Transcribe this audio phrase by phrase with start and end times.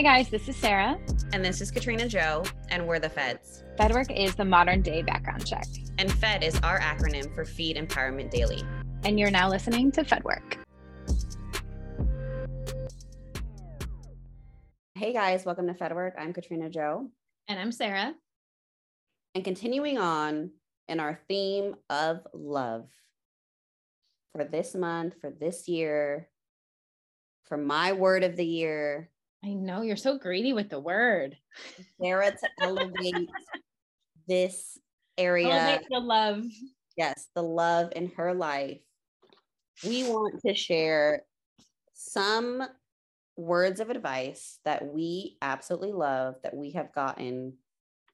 [0.00, 0.30] Hi, guys.
[0.30, 0.98] This is Sarah.
[1.34, 3.64] And this is Katrina Joe, and we're the Feds.
[3.78, 5.66] FedWork is the modern day background check.
[5.98, 8.62] And FED is our acronym for Feed Empowerment Daily.
[9.04, 10.56] And you're now listening to FedWork.
[14.94, 15.44] Hey, guys.
[15.44, 16.12] Welcome to FedWork.
[16.16, 17.06] I'm Katrina Joe.
[17.46, 18.14] And I'm Sarah.
[19.34, 20.52] And continuing on
[20.88, 22.88] in our theme of love
[24.32, 26.30] for this month, for this year,
[27.44, 29.10] for my word of the year.
[29.44, 31.36] I know you're so greedy with the word.
[32.00, 33.28] Sarah to elevate
[34.28, 34.78] this
[35.16, 35.54] area.
[35.54, 36.44] Elevate the love.
[36.96, 38.80] Yes, the love in her life.
[39.82, 41.22] We want to share
[41.94, 42.62] some
[43.36, 47.54] words of advice that we absolutely love that we have gotten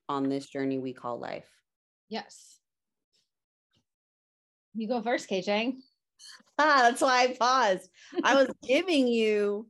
[0.08, 1.48] on this journey we call life.
[2.08, 2.58] Yes.
[4.74, 5.74] You go first, KJ.
[6.58, 7.90] Ah, that's why I paused.
[8.22, 9.66] I was giving you.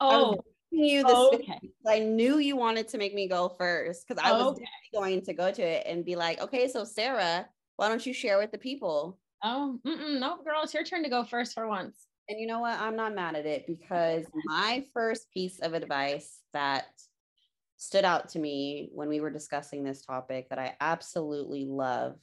[0.00, 1.60] Oh, you the oh, okay.
[1.86, 4.64] I knew you wanted to make me go first because I was oh, Okay.
[4.94, 8.38] going to go to it and be like, okay, so Sarah, why don't you share
[8.38, 9.18] with the people?
[9.42, 12.06] Oh, mm-mm, no, girl, it's your turn to go first for once.
[12.28, 12.78] And you know what?
[12.78, 16.86] I'm not mad at it because my first piece of advice that
[17.76, 22.16] stood out to me when we were discussing this topic that I absolutely love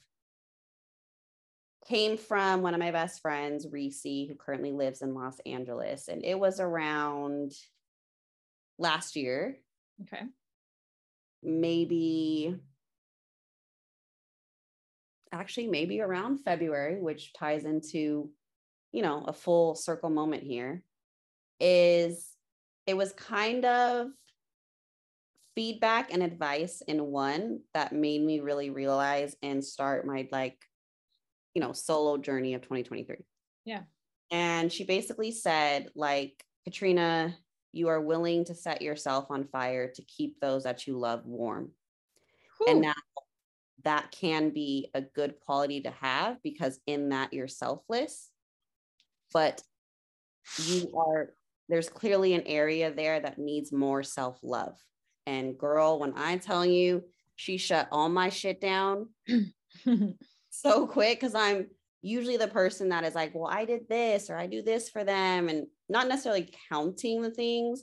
[1.86, 6.08] came from one of my best friends, Reese, who currently lives in Los Angeles.
[6.08, 7.52] And it was around
[8.78, 9.58] last year,
[10.02, 10.22] Okay.
[11.42, 12.56] maybe
[15.32, 18.30] actually maybe around February, which ties into,
[18.92, 20.82] you know, a full circle moment here,
[21.60, 22.30] is
[22.86, 24.08] it was kind of
[25.54, 30.56] feedback and advice in one that made me really realize and start my like,
[31.54, 33.16] you know, solo journey of 2023.
[33.64, 33.82] Yeah.
[34.30, 37.36] And she basically said, like, Katrina,
[37.72, 41.70] you are willing to set yourself on fire to keep those that you love warm.
[42.66, 42.94] And now
[43.84, 48.30] that can be a good quality to have because in that you're selfless
[49.32, 49.62] but
[50.64, 51.34] you are
[51.68, 54.74] there's clearly an area there that needs more self-love.
[55.26, 57.04] And girl when i tell you
[57.36, 59.08] she shut all my shit down
[60.50, 61.66] so quick because i'm
[62.02, 65.04] usually the person that is like well i did this or i do this for
[65.04, 67.82] them and not necessarily counting the things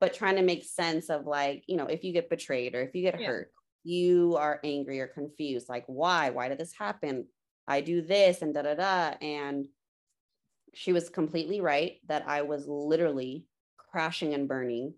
[0.00, 2.94] but trying to make sense of like you know if you get betrayed or if
[2.94, 3.26] you get Yeah.
[3.28, 3.50] hurt
[3.82, 6.30] you are angry or confused like why?
[6.30, 7.28] Why did this happen?
[7.68, 9.66] I do this and da da da and
[10.74, 13.46] she was completely right that i was literally
[13.78, 14.92] crashing and burning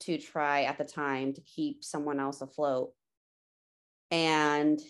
[0.00, 2.90] to try at the time to keep someone else afloat.
[4.10, 4.80] And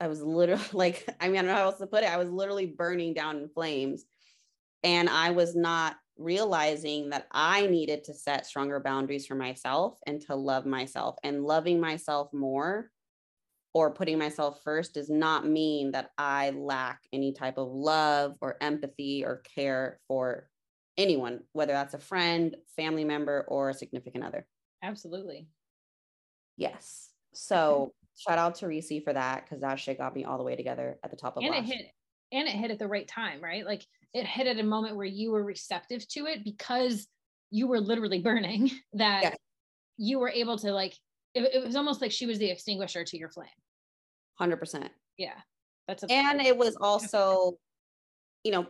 [0.00, 2.16] i was literally like i mean i don't know how else to put it i
[2.16, 4.04] was literally burning down in flames
[4.82, 10.20] and i was not realizing that I needed to set stronger boundaries for myself and
[10.22, 11.16] to love myself.
[11.24, 12.90] And loving myself more
[13.72, 18.56] or putting myself first does not mean that I lack any type of love or
[18.60, 20.48] empathy or care for
[20.98, 24.46] anyone, whether that's a friend, family member, or a significant other.
[24.82, 25.48] Absolutely.
[26.56, 27.10] Yes.
[27.32, 30.54] So shout out to Reese for that because that shit got me all the way
[30.54, 31.86] together at the top of And it hit
[32.32, 33.64] and it hit at the right time, right?
[33.64, 37.08] Like it hit at a moment where you were receptive to it because
[37.50, 39.36] you were literally burning that
[39.96, 40.94] you were able to like
[41.34, 43.48] it, it was almost like she was the extinguisher to your flame.
[44.40, 44.88] 100%.
[45.16, 45.34] Yeah.
[45.88, 47.58] That's a and it was also
[48.44, 48.66] you know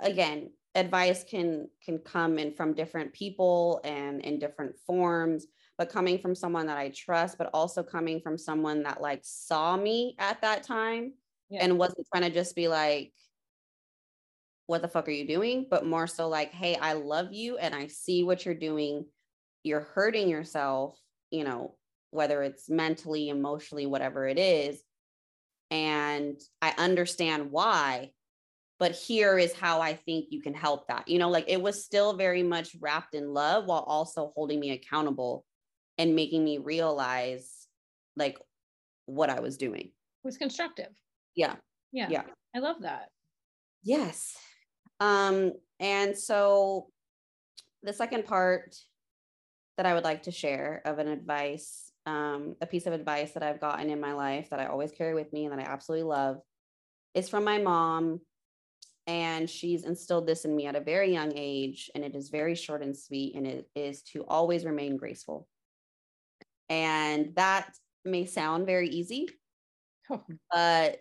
[0.00, 5.46] again advice can can come in from different people and in different forms
[5.78, 9.76] but coming from someone that i trust but also coming from someone that like saw
[9.76, 11.12] me at that time
[11.48, 11.64] Yeah.
[11.64, 13.12] and wasn't trying to just be like
[14.66, 17.74] what the fuck are you doing but more so like hey i love you and
[17.74, 19.04] i see what you're doing
[19.62, 20.98] you're hurting yourself
[21.30, 21.74] you know
[22.10, 24.82] whether it's mentally emotionally whatever it is
[25.70, 28.12] and I understand why,
[28.78, 31.08] but here is how I think you can help that.
[31.08, 34.70] You know, like it was still very much wrapped in love while also holding me
[34.70, 35.44] accountable
[35.98, 37.68] and making me realize
[38.16, 38.38] like
[39.06, 39.80] what I was doing.
[39.80, 39.92] it
[40.24, 40.90] was constructive.
[41.34, 41.56] Yeah.
[41.92, 42.08] Yeah.
[42.10, 42.22] Yeah.
[42.54, 43.08] I love that.
[43.82, 44.36] Yes.
[45.00, 46.88] Um, and so
[47.82, 48.76] the second part
[49.76, 53.42] that I would like to share of an advice, um, a piece of advice that
[53.42, 56.08] I've gotten in my life that I always carry with me and that I absolutely
[56.08, 56.38] love
[57.14, 58.20] is from my mom.
[59.06, 62.54] And she's instilled this in me at a very young age, and it is very
[62.54, 65.46] short and sweet, and it is to always remain graceful.
[66.68, 67.74] And that
[68.04, 69.28] may sound very easy,
[70.10, 71.00] Oh, but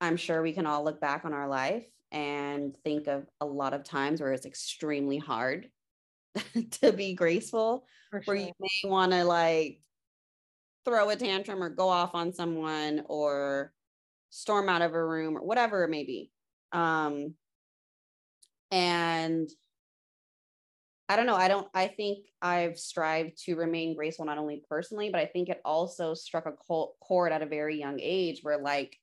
[0.00, 3.74] I'm sure we can all look back on our life and think of a lot
[3.74, 5.68] of times where it's extremely hard
[6.82, 9.80] to be graceful For where you may want to like
[10.84, 13.72] throw a tantrum or go off on someone or
[14.30, 16.30] storm out of a room or whatever it may be.
[16.72, 17.34] Um,
[18.70, 19.48] and
[21.08, 21.36] I don't know.
[21.36, 25.48] I don't, I think I've strived to remain graceful, not only personally, but I think
[25.48, 26.52] it also struck a
[27.00, 28.96] chord at a very young age where like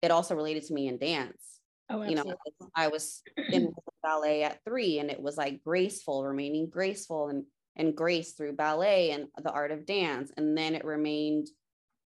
[0.00, 1.60] it also related to me in dance.
[1.90, 2.34] oh, You know.
[2.74, 3.72] I was in
[4.02, 7.44] ballet at three and it was like graceful, remaining graceful and
[7.76, 10.30] and grace through ballet and the art of dance.
[10.36, 11.48] And then it remained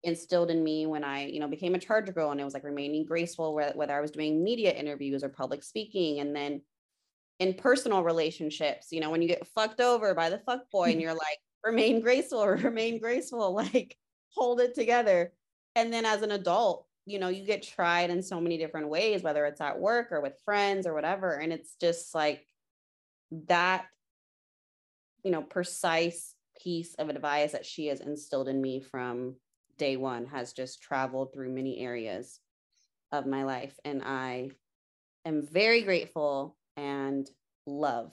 [0.03, 2.65] instilled in me when I, you know, became a charger girl and it was like
[2.65, 6.21] remaining graceful, whether, whether I was doing media interviews or public speaking.
[6.21, 6.63] And then
[7.43, 11.01] in personal relationships, you know, when you get fucked over by the fuck boy and
[11.01, 13.97] you're like, remain graceful, remain graceful, like
[14.35, 15.33] hold it together.
[15.75, 19.23] And then as an adult, you know, you get tried in so many different ways,
[19.23, 21.33] whether it's at work or with friends or whatever.
[21.33, 22.47] And it's just like
[23.49, 23.87] that,
[25.25, 29.35] you know, precise piece of advice that she has instilled in me from
[29.79, 32.39] day one has just traveled through many areas
[33.11, 33.75] of my life.
[33.85, 34.51] And I
[35.25, 37.29] am very grateful and
[37.67, 38.13] love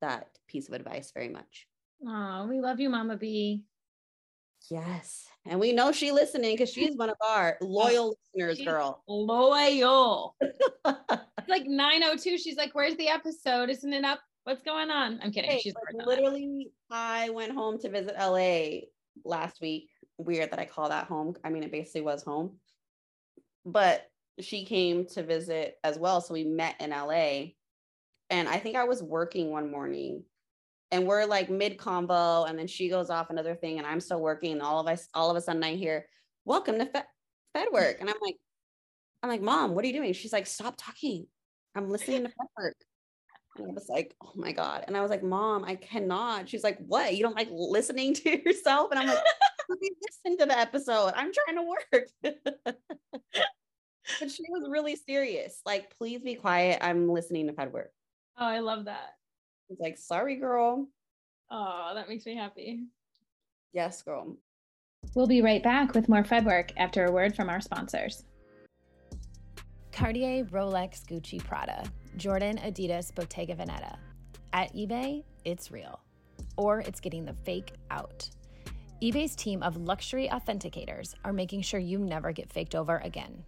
[0.00, 1.66] that piece of advice very much.
[2.06, 3.64] Oh, we love you, Mama B.
[4.70, 5.26] Yes.
[5.46, 9.02] And we know she listening because she's one of our loyal listeners, she's girl.
[9.08, 10.36] Loyal.
[10.86, 12.36] It's like 902.
[12.36, 13.70] She's like, Where's the episode?
[13.70, 14.20] Isn't it up?
[14.44, 15.18] What's going on?
[15.22, 15.50] I'm kidding.
[15.50, 16.10] Hey, She's like, working on it.
[16.10, 18.86] literally, I went home to visit LA
[19.24, 19.88] last week.
[20.18, 21.34] Weird that I call that home.
[21.42, 22.56] I mean, it basically was home.
[23.64, 24.06] But
[24.38, 26.20] she came to visit as well.
[26.20, 27.52] So we met in LA.
[28.30, 30.24] And I think I was working one morning
[30.92, 32.44] and we're like mid combo.
[32.44, 34.52] And then she goes off another thing and I'm still working.
[34.52, 36.06] And all of us, all of a sudden I hear,
[36.44, 37.96] welcome to Fed, work.
[38.00, 38.36] And I'm like,
[39.22, 40.12] I'm like, mom, what are you doing?
[40.12, 41.26] She's like, stop talking.
[41.74, 42.76] I'm listening to Fed work.
[43.56, 44.84] And I was like, oh my God.
[44.86, 46.48] And I was like, mom, I cannot.
[46.48, 47.14] She's like, what?
[47.14, 48.90] You don't like listening to yourself?
[48.92, 49.18] And I'm like,
[49.68, 51.12] listen to the episode.
[51.16, 52.08] I'm trying to work.
[54.20, 55.60] but she was really serious.
[55.66, 56.78] Like, please be quiet.
[56.80, 57.90] I'm listening to Fed work.
[58.38, 59.16] Oh, I love that.
[59.68, 60.88] It's like, sorry, girl.
[61.50, 62.84] Oh, that makes me happy.
[63.72, 64.36] Yes, girl.
[65.14, 68.24] We'll be right back with more Fed work after a word from our sponsors.
[69.92, 71.84] Cartier, Rolex, Gucci, Prada,
[72.16, 73.96] Jordan, Adidas, Bottega Veneta.
[74.52, 76.00] At eBay, it's real.
[76.56, 78.28] Or it's getting the fake out.
[79.02, 83.44] eBay's team of luxury authenticators are making sure you never get faked over again.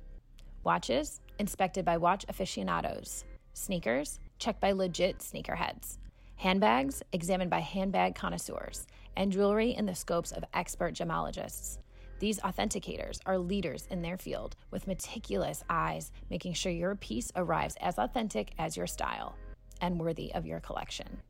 [0.65, 3.25] Watches, inspected by watch aficionados.
[3.55, 5.99] Sneakers, checked by legit sneakerheads.
[6.35, 8.89] Handbags, examined by handbag connoisseurs.
[9.17, 11.79] And jewelry in the scopes of expert gemologists.
[12.19, 17.77] These authenticators are leaders in their field with meticulous eyes, making sure your piece arrives
[17.81, 19.37] as authentic as your style
[19.81, 21.21] and worthy of your collection.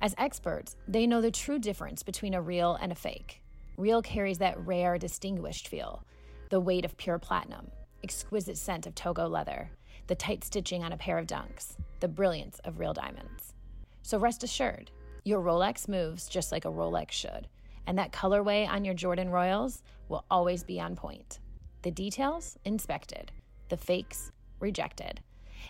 [0.00, 3.40] As experts, they know the true difference between a real and a fake.
[3.76, 6.04] Real carries that rare, distinguished feel,
[6.50, 7.70] the weight of pure platinum,
[8.02, 9.70] exquisite scent of Togo leather,
[10.06, 13.54] the tight stitching on a pair of dunks, the brilliance of real diamonds.
[14.02, 14.90] So rest assured,
[15.24, 17.46] your Rolex moves just like a Rolex should,
[17.86, 21.38] and that colorway on your Jordan Royals will always be on point.
[21.82, 23.32] The details inspected,
[23.68, 25.20] the fakes rejected.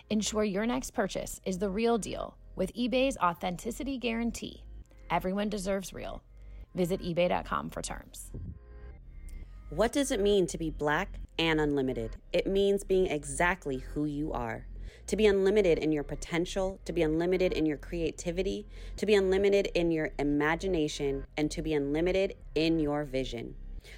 [0.09, 4.63] Ensure your next purchase is the real deal with eBay's authenticity guarantee.
[5.09, 6.23] Everyone deserves real.
[6.75, 8.31] Visit eBay.com for terms.
[9.69, 12.17] What does it mean to be black and unlimited?
[12.31, 14.65] It means being exactly who you are.
[15.07, 18.65] To be unlimited in your potential, to be unlimited in your creativity,
[18.97, 23.55] to be unlimited in your imagination, and to be unlimited in your vision.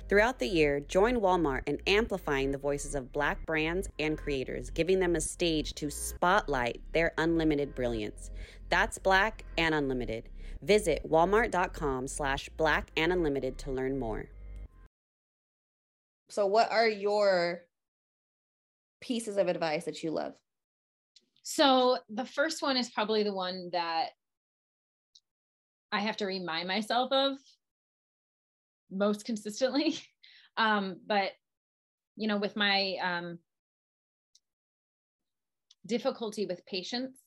[0.09, 4.99] Throughout the year, join Walmart in amplifying the voices of Black brands and creators, giving
[4.99, 8.31] them a stage to spotlight their unlimited brilliance.
[8.69, 10.29] That's Black and Unlimited.
[10.61, 14.29] Visit walmart.com slash black and unlimited to learn more.
[16.29, 17.61] So, what are your
[19.01, 20.33] pieces of advice that you love?
[21.47, 24.07] So the first one is probably the one that
[25.91, 27.37] I have to remind myself of
[28.91, 29.97] most consistently.
[30.57, 31.31] Um, but
[32.15, 33.39] you know, with my um,
[35.85, 37.17] difficulty with patience,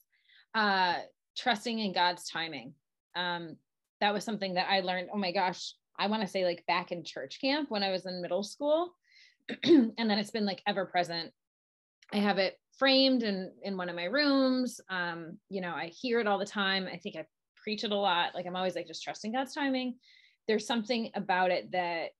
[0.54, 0.94] uh,
[1.36, 2.72] trusting in God's timing.
[3.14, 3.56] Um,
[4.00, 5.10] that was something that I learned.
[5.12, 8.06] Oh my gosh, I want to say like back in church camp when I was
[8.06, 8.94] in middle school,
[9.64, 11.32] and then it's been like ever present.
[12.12, 14.80] I have it framed in in one of my rooms.
[14.88, 16.88] Um, you know, I hear it all the time.
[16.92, 17.26] I think I
[17.62, 18.34] preach it a lot.
[18.34, 19.96] Like I'm always like just trusting God's timing.
[20.46, 22.10] There's something about it that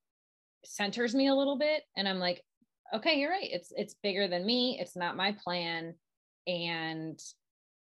[0.65, 2.43] centers me a little bit and I'm like,
[2.95, 3.49] okay, you're right.
[3.51, 4.79] It's it's bigger than me.
[4.81, 5.95] It's not my plan
[6.47, 7.19] and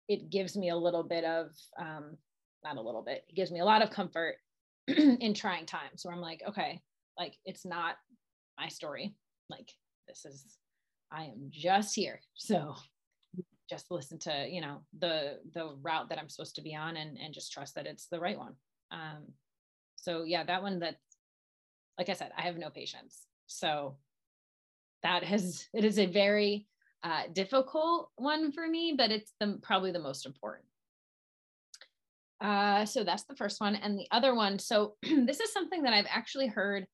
[0.09, 2.17] it gives me a little bit of um
[2.65, 3.25] not a little bit.
[3.29, 4.37] It gives me a lot of comfort
[4.87, 6.81] in trying times where I'm like, okay,
[7.19, 7.97] like it's not
[8.59, 9.15] my story.
[9.49, 9.71] Like
[10.09, 10.45] this is,
[11.11, 12.21] I am just here.
[12.35, 12.75] So
[13.71, 17.17] just listen to, you know, the the route that I'm supposed to be on and
[17.17, 18.55] and just trust that it's the right one.
[18.91, 19.29] Um
[19.97, 20.97] so yeah, that one that
[21.97, 23.27] like I said, I have no patience.
[23.47, 23.97] So
[25.03, 26.67] that has it is a very
[27.05, 30.67] uh, difficult one for me, but it's the probably the most important.
[32.43, 33.77] Uh, so that's the first one.
[33.77, 36.87] And the other one, so this is something that I've actually heard,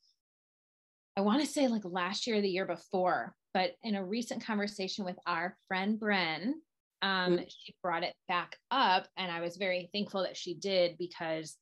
[1.17, 4.45] I want to say like last year or the year before, but in a recent
[4.45, 6.52] conversation with our friend Bren,
[7.00, 7.43] um, mm-hmm.
[7.49, 9.09] she brought it back up.
[9.17, 11.57] And I was very thankful that she did because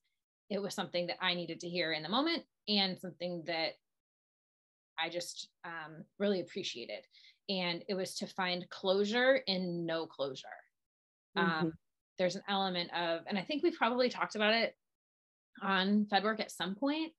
[0.51, 3.73] it was something that I needed to hear in the moment and something that
[4.99, 7.05] I just um, really appreciated.
[7.49, 10.49] And it was to find closure in no closure.
[11.37, 11.69] Um, mm-hmm.
[12.19, 14.75] There's an element of, and I think we've probably talked about it
[15.63, 17.13] on FedWork at some point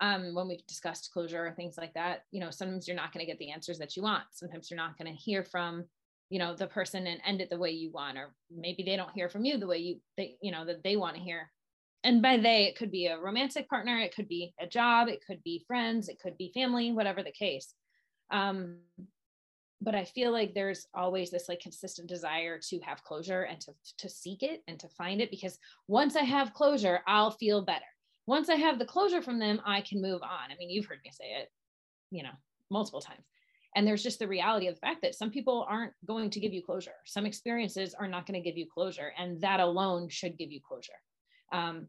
[0.00, 2.22] um, when we discussed closure or things like that.
[2.30, 4.24] You know, sometimes you're not going to get the answers that you want.
[4.32, 5.84] Sometimes you're not going to hear from,
[6.30, 9.12] you know, the person and end it the way you want, or maybe they don't
[9.14, 11.50] hear from you the way you, they, you know, that they want to hear.
[12.02, 15.24] And by they, it could be a romantic partner, it could be a job, it
[15.26, 17.72] could be friends, it could be family, whatever the case.
[18.30, 18.78] Um,
[19.84, 23.72] but I feel like there's always this like consistent desire to have closure and to
[23.98, 27.84] to seek it and to find it because once I have closure, I'll feel better.
[28.26, 30.50] Once I have the closure from them, I can move on.
[30.50, 31.50] I mean, you've heard me say it,
[32.10, 32.32] you know,
[32.70, 33.26] multiple times.
[33.76, 36.52] And there's just the reality of the fact that some people aren't going to give
[36.52, 36.94] you closure.
[37.04, 40.60] Some experiences are not going to give you closure, and that alone should give you
[40.66, 40.92] closure.
[41.52, 41.88] Um,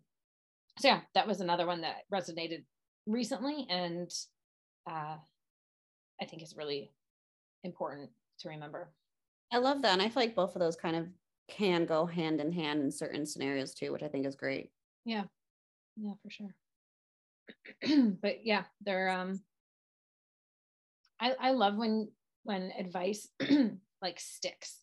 [0.79, 2.65] so yeah, that was another one that resonated
[3.05, 4.11] recently, and
[4.89, 5.15] uh,
[6.21, 6.91] I think is really
[7.65, 8.91] important to remember.
[9.51, 9.93] I love that.
[9.93, 11.07] And I feel like both of those kind of
[11.47, 14.71] can go hand in hand in certain scenarios too, which I think is great.
[15.05, 15.23] Yeah.
[15.97, 16.55] Yeah, for sure.
[18.21, 19.41] but yeah, they're um
[21.19, 22.09] I I love when
[22.43, 23.27] when advice
[24.01, 24.79] like sticks.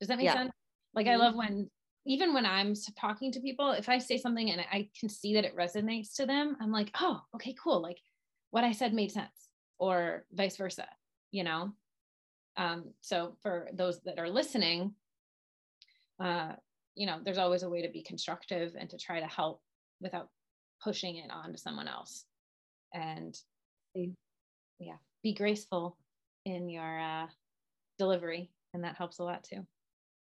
[0.00, 0.34] Does that make yeah.
[0.34, 0.52] sense?
[0.94, 1.20] Like I mm-hmm.
[1.20, 1.70] love when
[2.06, 5.44] even when I'm talking to people, if I say something and I can see that
[5.44, 7.82] it resonates to them, I'm like, oh, okay, cool.
[7.82, 7.98] Like
[8.50, 10.86] what I said made sense, or vice versa,
[11.32, 11.72] you know?
[12.56, 14.94] Um, so for those that are listening,
[16.22, 16.52] uh,
[16.94, 19.60] you know, there's always a way to be constructive and to try to help
[20.00, 20.28] without
[20.82, 22.24] pushing it on to someone else.
[22.94, 23.36] And
[24.78, 25.96] yeah, be graceful
[26.44, 27.26] in your uh,
[27.98, 28.50] delivery.
[28.72, 29.66] And that helps a lot too.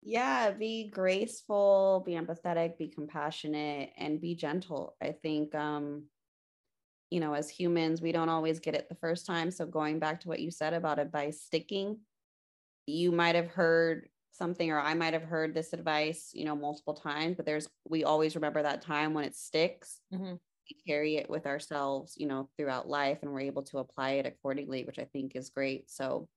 [0.01, 4.95] Yeah, be graceful, be empathetic, be compassionate, and be gentle.
[5.01, 6.03] I think um,
[7.09, 9.51] you know, as humans, we don't always get it the first time.
[9.51, 11.97] So going back to what you said about advice sticking,
[12.89, 16.93] you might have heard something or I might have heard this advice, you know, multiple
[16.93, 19.99] times, but there's we always remember that time when it sticks.
[20.13, 20.33] Mm-hmm.
[20.33, 24.25] We carry it with ourselves, you know, throughout life and we're able to apply it
[24.25, 25.89] accordingly, which I think is great.
[25.89, 26.27] So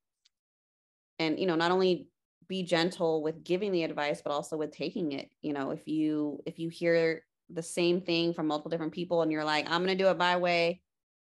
[1.19, 2.09] and you know, not only
[2.49, 5.31] be gentle with giving the advice but also with taking it.
[5.41, 9.31] You know, if you if you hear the same thing from multiple different people and
[9.31, 10.81] you're like, I'm going to do it my way.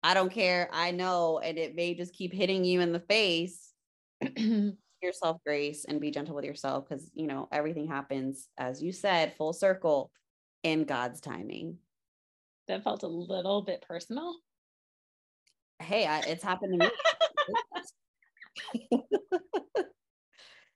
[0.02, 0.70] I don't care.
[0.72, 3.74] I know and it may just keep hitting you in the face.
[5.04, 9.34] yourself grace and be gentle with yourself because you know everything happens as you said
[9.38, 10.12] full circle
[10.64, 11.78] in god's timing.
[12.68, 14.36] That felt a little bit personal.
[15.80, 16.92] Hey I, it's happened to
[18.92, 19.02] me.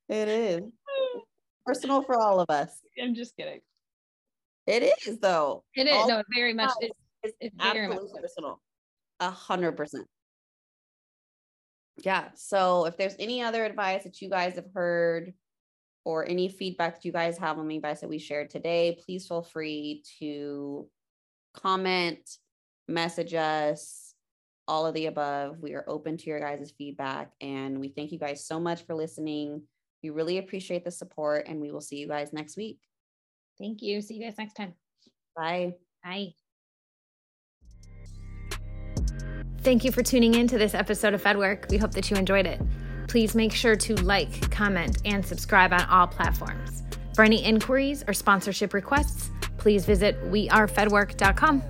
[0.09, 0.61] It is.
[1.65, 2.81] Personal for all of us.
[3.01, 3.59] I'm just kidding.
[4.65, 5.63] It is though.
[5.75, 5.93] It is.
[5.93, 8.61] All no very much it's, it's, very much personal.
[9.19, 10.07] A hundred percent
[12.03, 12.29] yeah.
[12.35, 15.33] So if there's any other advice that you guys have heard
[16.05, 19.27] or any feedback that you guys have on the advice that we shared today, please
[19.27, 20.87] feel free to
[21.53, 22.19] comment,
[22.87, 24.13] message us,
[24.67, 25.59] all of the above.
[25.59, 28.95] We are open to your guys' feedback and we thank you guys so much for
[28.95, 29.63] listening.
[30.03, 32.79] We really appreciate the support and we will see you guys next week.
[33.59, 34.01] Thank you.
[34.01, 34.73] See you guys next time.
[35.35, 35.73] Bye.
[36.03, 36.33] Bye.
[39.67, 41.69] Thank you for tuning in to this episode of FedWork.
[41.69, 42.61] We hope that you enjoyed it.
[43.09, 46.83] Please make sure to like, comment, and subscribe on all platforms.
[47.13, 51.63] For any inquiries or sponsorship requests, please visit wearefedwork.com.